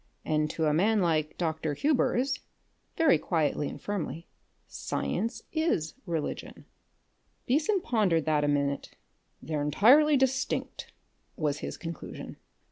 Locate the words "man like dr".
0.73-1.75